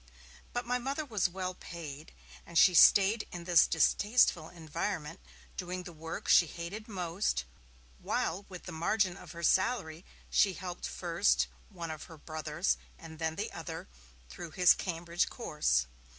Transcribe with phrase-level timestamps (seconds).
[0.51, 2.11] But my Mother was well paid,
[2.43, 5.19] and she stayed in this distasteful environment,
[5.57, 7.45] doing the work she hated most,
[7.99, 13.19] while with the margin of her salary she helped first one of her brothers and
[13.19, 13.87] then the other
[14.27, 15.85] through his Cambridge course.